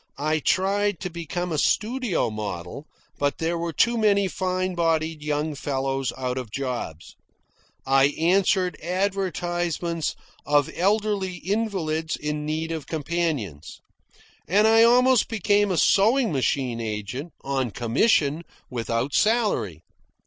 I 0.17 0.39
tried 0.39 0.99
to 1.01 1.11
become 1.11 1.51
a 1.51 1.59
studio 1.59 2.31
model, 2.31 2.87
but 3.19 3.37
there 3.37 3.55
were 3.55 3.71
too 3.71 3.99
many 3.99 4.27
fine 4.27 4.73
bodied 4.73 5.21
young 5.21 5.53
fellows 5.53 6.11
out 6.17 6.39
of 6.39 6.49
jobs. 6.49 7.15
I 7.85 8.05
answered 8.17 8.77
advertisements 8.81 10.15
of 10.43 10.71
elderly 10.73 11.35
invalids 11.35 12.15
in 12.15 12.47
need 12.47 12.71
of 12.71 12.87
companions. 12.87 13.79
And 14.47 14.65
I 14.65 14.81
almost 14.81 15.27
became 15.27 15.69
a 15.69 15.77
sewing 15.77 16.31
machine 16.31 16.79
agent, 16.81 17.33
on 17.43 17.69
commission, 17.69 18.41
without 18.71 19.13
salary. 19.13 19.83